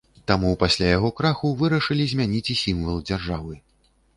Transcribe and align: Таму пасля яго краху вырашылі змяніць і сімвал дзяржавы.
Таму 0.29 0.53
пасля 0.63 0.87
яго 0.97 1.11
краху 1.19 1.51
вырашылі 1.61 2.03
змяніць 2.15 2.45
і 2.57 2.59
сімвал 2.65 2.97
дзяржавы. 3.11 3.53